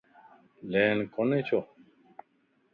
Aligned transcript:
ليڻ 0.71 0.95
ڪوني 1.13 1.39
ڇو؟ 1.47 1.59